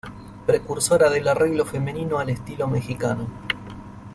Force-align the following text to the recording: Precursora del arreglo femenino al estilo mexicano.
Precursora 0.47 1.11
del 1.11 1.27
arreglo 1.27 1.63
femenino 1.63 2.17
al 2.17 2.31
estilo 2.31 2.65
mexicano. 2.67 3.27